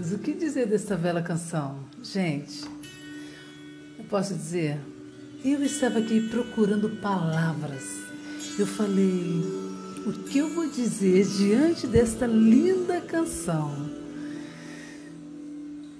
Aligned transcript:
O 0.00 0.18
que 0.18 0.32
dizer 0.32 0.66
desta 0.66 0.96
bela 0.96 1.20
canção? 1.20 1.78
Gente, 2.02 2.64
eu 3.98 4.04
posso 4.08 4.32
dizer, 4.32 4.80
eu 5.44 5.62
estava 5.62 5.98
aqui 5.98 6.26
procurando 6.26 6.88
palavras. 7.02 7.84
Eu 8.58 8.66
falei, 8.66 9.44
o 10.06 10.12
que 10.24 10.38
eu 10.38 10.48
vou 10.54 10.70
dizer 10.70 11.26
diante 11.26 11.86
desta 11.86 12.26
linda 12.26 13.02
canção? 13.02 13.90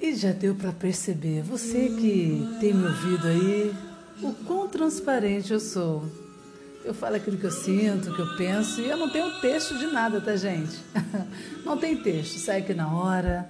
E 0.01 0.15
já 0.15 0.33
deu 0.33 0.55
para 0.55 0.73
perceber, 0.73 1.43
você 1.43 1.91
que 1.91 2.57
tem 2.59 2.73
me 2.73 2.87
ouvido 2.87 3.29
aí, 3.29 3.75
o 4.23 4.33
quão 4.47 4.67
transparente 4.67 5.53
eu 5.53 5.61
sou. 5.61 6.11
Eu 6.83 6.95
falo 6.95 7.17
aquilo 7.17 7.37
que 7.37 7.45
eu 7.45 7.51
sinto, 7.51 8.15
que 8.15 8.23
eu 8.23 8.37
penso, 8.39 8.81
e 8.81 8.89
eu 8.89 8.97
não 8.97 9.11
tenho 9.11 9.41
texto 9.43 9.77
de 9.77 9.87
nada, 9.89 10.23
tá, 10.23 10.35
gente? 10.37 10.79
Não 11.63 11.77
tem 11.77 11.95
texto, 11.95 12.39
sai 12.39 12.61
aqui 12.61 12.73
na 12.73 12.91
hora. 12.93 13.49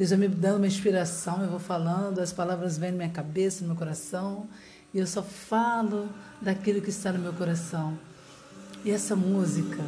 Deus 0.00 0.08
vai 0.08 0.18
me 0.18 0.28
dando 0.28 0.56
uma 0.56 0.66
inspiração, 0.66 1.42
eu 1.42 1.50
vou 1.50 1.58
falando, 1.58 2.20
as 2.20 2.32
palavras 2.32 2.78
vêm 2.78 2.90
na 2.90 2.96
minha 2.96 3.10
cabeça, 3.10 3.60
no 3.60 3.66
meu 3.66 3.76
coração, 3.76 4.48
e 4.94 4.98
eu 4.98 5.06
só 5.06 5.22
falo 5.22 6.08
daquilo 6.40 6.80
que 6.80 6.88
está 6.88 7.12
no 7.12 7.18
meu 7.18 7.34
coração. 7.34 7.98
E 8.82 8.90
essa 8.90 9.14
música, 9.14 9.84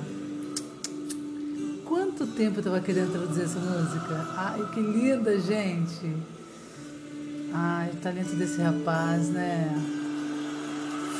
quanto 1.86 2.26
tempo 2.26 2.56
eu 2.56 2.60
estava 2.60 2.78
querendo 2.82 3.10
traduzir 3.10 3.44
essa 3.44 3.58
música? 3.58 4.26
Ai, 4.36 4.68
que 4.74 4.80
linda, 4.80 5.40
gente! 5.40 6.14
Ai, 7.54 7.92
o 7.94 7.96
talento 7.96 8.36
desse 8.36 8.60
rapaz, 8.60 9.30
né? 9.30 9.74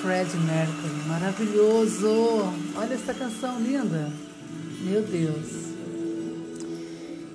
Fred 0.02 0.36
Mercury, 0.36 1.08
maravilhoso! 1.08 2.42
Olha 2.76 2.92
essa 2.92 3.14
canção 3.14 3.58
linda! 3.58 4.12
Meu 4.82 5.00
Deus! 5.00 5.81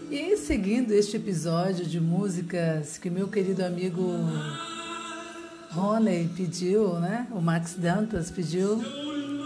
E 0.09 0.37
seguindo 0.37 0.91
este 0.91 1.17
episódio 1.17 1.85
de 1.85 1.99
músicas 1.99 2.97
que 2.97 3.09
meu 3.09 3.27
querido 3.27 3.65
amigo 3.65 4.13
Rony 5.71 6.29
pediu, 6.35 6.99
né? 6.99 7.27
O 7.31 7.41
Max 7.41 7.75
Dantas 7.77 8.31
pediu, 8.31 8.81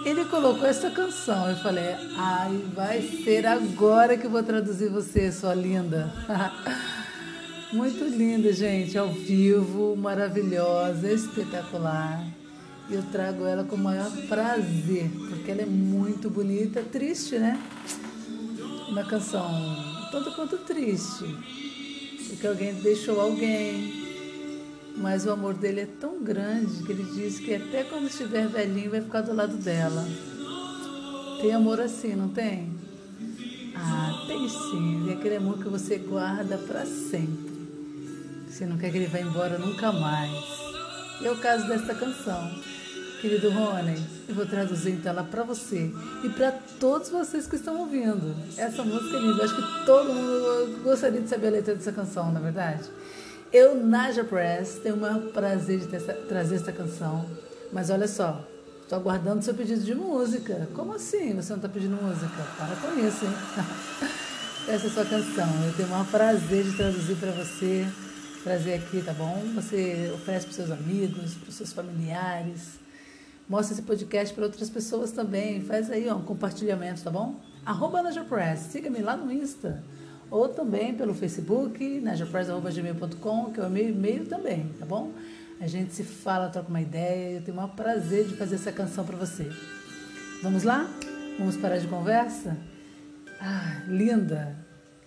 ele 0.06 0.26
colocou 0.26 0.68
essa 0.68 0.92
canção. 0.92 1.50
Eu 1.50 1.58
falei, 1.58 1.96
ai, 2.16 2.64
vai 2.76 3.02
ser 3.02 3.48
agora 3.48 4.16
que 4.16 4.28
eu 4.28 4.30
vou 4.30 4.44
traduzir 4.44 4.90
você, 4.90 5.32
sua 5.32 5.56
linda. 5.56 6.14
Muito 7.74 8.04
linda, 8.04 8.54
gente, 8.54 8.98
ao 8.98 9.10
vivo, 9.10 9.96
maravilhosa, 9.96 11.12
espetacular 11.12 12.22
eu 12.90 13.04
trago 13.04 13.46
ela 13.46 13.64
com 13.64 13.78
o 13.78 13.80
maior 13.80 14.12
prazer, 14.28 15.10
porque 15.30 15.50
ela 15.50 15.62
é 15.62 15.66
muito 15.66 16.30
bonita, 16.30 16.82
triste, 16.82 17.40
né? 17.40 17.58
Uma 18.90 19.06
canção 19.06 19.91
tanto 20.12 20.32
quanto 20.32 20.58
triste, 20.58 21.26
porque 22.28 22.46
alguém 22.46 22.74
deixou 22.76 23.20
alguém, 23.20 23.94
mas 24.98 25.26
o 25.26 25.32
amor 25.32 25.54
dele 25.54 25.82
é 25.82 25.86
tão 25.86 26.22
grande 26.22 26.84
que 26.84 26.92
ele 26.92 27.04
diz 27.04 27.40
que 27.40 27.56
até 27.56 27.84
quando 27.86 28.08
estiver 28.08 28.48
velhinho 28.48 28.92
vai 28.92 29.02
ficar 29.02 29.22
do 29.22 29.34
lado 29.34 29.56
dela. 29.56 30.06
Tem 31.42 31.54
amor 31.54 31.80
assim, 31.80 32.14
não 32.14 32.30
tem? 32.30 32.70
Ah, 33.76 34.26
tem 34.28 34.48
sim. 34.48 35.10
É 35.10 35.14
aquele 35.14 35.38
amor 35.38 35.58
que 35.58 35.70
você 35.70 35.98
guarda 35.98 36.58
para 36.58 36.86
sempre. 36.86 37.52
Você 38.48 38.66
não 38.66 38.78
quer 38.78 38.92
que 38.92 38.98
ele 38.98 39.08
vá 39.08 39.20
embora 39.20 39.58
nunca 39.58 39.92
mais. 39.92 40.32
E 41.22 41.26
é 41.26 41.32
o 41.32 41.38
caso 41.38 41.68
desta 41.68 41.96
canção. 41.96 42.52
Querido 43.22 43.52
Rony, 43.52 44.04
eu 44.28 44.34
vou 44.34 44.48
traduzir 44.48 44.94
então 44.94 45.12
ela 45.12 45.24
para 45.24 45.44
você 45.44 45.92
e 46.24 46.30
para 46.30 46.52
todos 46.80 47.10
vocês 47.10 47.46
que 47.46 47.56
estão 47.56 47.78
ouvindo. 47.78 48.36
Essa 48.58 48.84
música 48.84 49.16
é 49.16 49.20
linda. 49.20 49.44
Acho 49.44 49.56
que 49.56 49.86
todo 49.86 50.12
mundo 50.12 50.82
gostaria 50.82 51.22
de 51.22 51.30
saber 51.30 51.50
a 51.50 51.52
letra 51.52 51.76
dessa 51.76 51.92
canção, 51.92 52.32
na 52.32 52.40
é 52.40 52.44
verdade. 52.44 52.90
Eu, 53.54 53.76
Naja 53.76 54.24
Press, 54.24 54.80
tenho 54.82 54.96
o 54.96 55.00
maior 55.00 55.22
prazer 55.28 55.82
de 55.82 55.86
ter, 55.86 56.02
trazer 56.28 56.56
essa 56.56 56.72
canção. 56.72 57.24
Mas 57.72 57.92
olha 57.92 58.08
só, 58.08 58.44
estou 58.82 58.98
aguardando 58.98 59.44
seu 59.44 59.54
pedido 59.54 59.82
de 59.84 59.94
música. 59.94 60.68
Como 60.74 60.96
assim 60.96 61.36
você 61.36 61.50
não 61.52 61.58
está 61.58 61.70
pedindo 61.70 62.02
música? 62.02 62.44
Para 62.58 62.76
com 62.76 63.08
isso, 63.08 63.24
hein? 63.24 64.10
Essa 64.68 64.88
é 64.88 64.90
a 64.90 64.94
sua 64.94 65.06
canção. 65.06 65.48
Eu 65.68 65.74
tenho 65.74 65.90
o 65.90 65.92
maior 65.92 66.08
prazer 66.08 66.64
de 66.64 66.76
traduzir 66.76 67.16
para 67.18 67.32
você, 67.34 67.86
trazer 68.44 68.74
aqui, 68.74 69.04
tá 69.04 69.14
bom? 69.14 69.44
Você 69.54 70.12
oferece 70.16 70.48
para 70.48 70.56
seus 70.56 70.72
amigos, 70.72 71.36
para 71.36 71.52
seus 71.52 71.72
familiares 71.72 72.82
Mostra 73.48 73.74
esse 73.74 73.82
podcast 73.82 74.34
para 74.34 74.46
outras 74.46 74.70
pessoas 74.70 75.12
também. 75.12 75.62
Faz 75.62 75.92
aí 75.92 76.08
ó, 76.10 76.16
um 76.16 76.22
compartilhamento, 76.22 77.02
tá 77.02 77.12
bom? 77.12 77.40
Arroba 77.66 78.02
Najapress. 78.02 78.60
Siga-me 78.72 79.00
lá 79.00 79.16
no 79.16 79.32
Insta. 79.32 79.84
Ou 80.30 80.48
também 80.48 80.94
pelo 80.94 81.14
Facebook, 81.14 82.00
najapress.gmail.com, 82.00 83.52
que 83.52 83.60
é 83.60 83.64
o 83.64 83.70
meu 83.70 83.90
e-mail 83.90 84.26
também, 84.26 84.72
tá 84.80 84.86
bom? 84.86 85.12
A 85.60 85.68
gente 85.68 85.94
se 85.94 86.04
fala, 86.04 86.50
troca 86.50 86.70
uma 86.70 86.82
ideia. 86.82 87.38
Eu 87.38 87.42
tenho 87.42 87.54
o 87.54 87.58
maior 87.58 87.76
prazer 87.76 88.26
de 88.26 88.36
fazer 88.36 88.56
essa 88.56 88.72
canção 88.72 89.06
para 89.06 89.18
você. 89.18 89.52
Vamos 90.42 90.64
lá? 90.64 90.90
Vamos 91.38 91.58
parar 91.58 91.78
de 91.78 91.88
conversa? 91.88 92.58
Ah, 93.40 93.84
linda, 93.88 94.56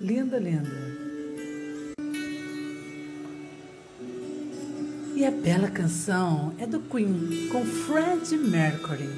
linda, 0.00 0.38
linda. 0.38 0.93
E 5.24 5.26
a 5.26 5.30
bela 5.30 5.70
canção 5.70 6.52
é 6.58 6.66
do 6.66 6.80
Queen 6.80 7.48
com 7.50 7.64
Freddie 7.64 8.36
Mercury. 8.36 9.08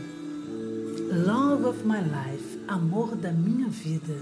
Love 1.27 1.65
of 1.65 1.84
My 1.84 1.99
Life, 1.99 2.61
amor 2.69 3.17
da 3.17 3.33
minha 3.33 3.69
vida. 3.69 4.15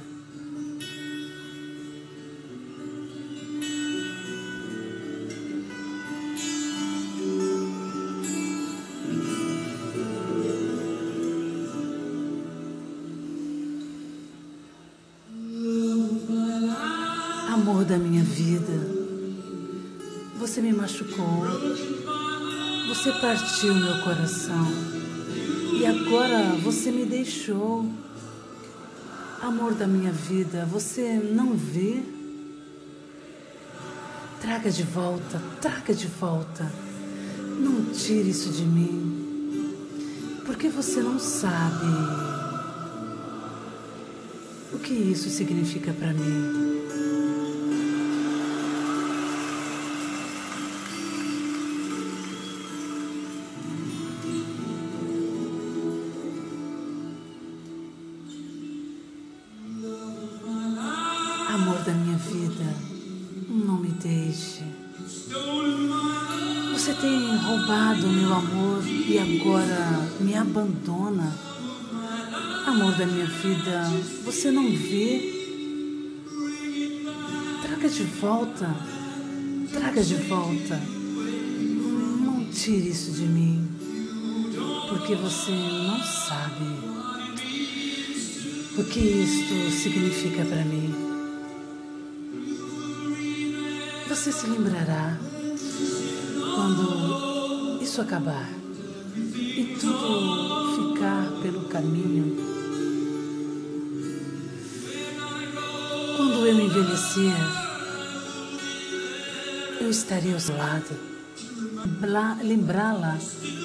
Amor 17.52 17.84
da 17.84 17.98
minha 17.98 18.24
vida 18.24 19.03
você 20.46 20.60
me 20.60 20.74
machucou, 20.74 21.42
você 22.86 23.10
partiu 23.12 23.74
meu 23.74 24.02
coração 24.02 24.66
e 25.72 25.86
agora 25.86 26.54
você 26.62 26.90
me 26.90 27.06
deixou. 27.06 27.90
Amor 29.40 29.72
da 29.72 29.86
minha 29.86 30.12
vida, 30.12 30.66
você 30.70 31.14
não 31.14 31.54
vê? 31.54 32.02
Traga 34.38 34.70
de 34.70 34.82
volta, 34.82 35.40
traga 35.62 35.94
de 35.94 36.08
volta. 36.08 36.70
Não 37.58 37.86
tire 37.94 38.28
isso 38.28 38.50
de 38.50 38.66
mim, 38.66 39.74
porque 40.44 40.68
você 40.68 41.00
não 41.00 41.18
sabe 41.18 41.86
o 44.74 44.78
que 44.78 44.92
isso 44.92 45.30
significa 45.30 45.90
para 45.94 46.12
mim. 46.12 46.83
Da 61.84 61.92
minha 61.92 62.16
vida, 62.16 62.74
não 63.50 63.76
me 63.76 63.90
deixe. 63.90 64.62
Você 66.72 66.94
tem 66.94 67.36
roubado 67.36 68.08
meu 68.08 68.32
amor 68.32 68.82
e 68.86 69.18
agora 69.18 70.08
me 70.18 70.34
abandona. 70.34 71.30
Amor 72.66 72.92
da 72.92 73.04
minha 73.04 73.26
vida, 73.26 73.82
você 74.24 74.50
não 74.50 74.70
vê? 74.70 75.30
Traga 77.60 77.88
de 77.90 78.04
volta, 78.04 78.74
traga 79.70 80.02
de 80.02 80.14
volta. 80.14 80.80
Não 82.24 82.46
tire 82.46 82.88
isso 82.88 83.12
de 83.12 83.26
mim, 83.26 83.68
porque 84.88 85.14
você 85.14 85.52
não 85.52 86.02
sabe 86.02 86.64
o 88.78 88.84
que 88.84 89.00
isto 89.00 89.70
significa 89.70 90.46
para 90.46 90.64
mim. 90.64 91.03
Você 94.08 94.30
se 94.30 94.46
lembrará 94.46 95.18
quando 96.54 97.82
isso 97.82 98.00
acabar 98.00 98.48
e 99.16 99.76
tudo 99.80 100.94
ficar 100.94 101.30
pelo 101.42 101.62
caminho. 101.68 102.36
Quando 106.16 106.46
eu 106.46 106.60
envelhecer, 106.60 107.34
eu 109.80 109.90
estarei 109.90 110.34
ao 110.34 110.40
seu 110.40 110.56
lado, 110.56 110.96
lembrá-la 112.42 113.18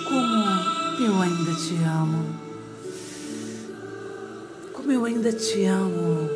como 0.08 1.04
eu 1.04 1.22
ainda 1.22 1.54
te 1.56 1.76
amo. 1.84 2.36
Como 4.74 4.92
eu 4.92 5.06
ainda 5.06 5.32
te 5.32 5.66
amo. 5.66 6.29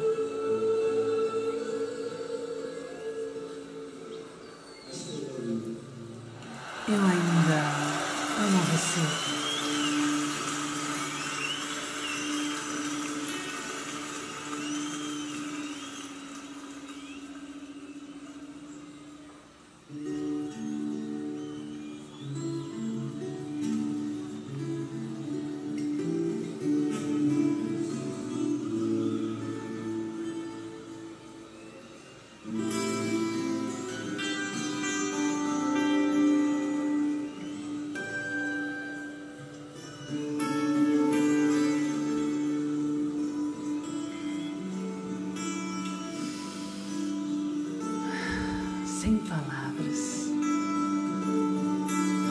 Sem 49.04 49.18
palavras, 49.18 50.32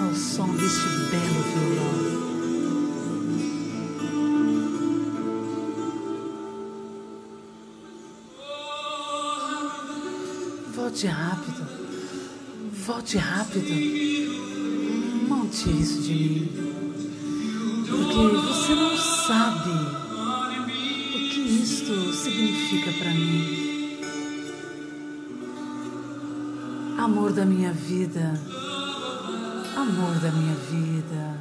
ao 0.01 0.15
som 0.15 0.49
deste 0.55 0.89
belo 1.11 1.43
violão. 1.53 1.97
Volte 10.75 11.07
rápido, 11.09 11.67
volte 12.87 13.19
rápido. 13.19 14.13
Tire 15.53 15.83
isso 15.83 16.01
de 16.01 16.15
mim, 16.15 16.49
porque 17.87 18.37
você 18.47 18.75
não 18.75 18.97
sabe 18.97 19.69
o 19.69 21.29
que 21.29 21.41
isto 21.63 22.15
significa 22.15 22.91
para 22.93 23.11
mim. 23.11 23.72
Amor 27.03 27.33
da 27.33 27.45
minha 27.45 27.73
vida, 27.73 28.33
amor 29.75 30.15
da 30.21 30.31
minha 30.31 30.55
vida. 30.71 31.37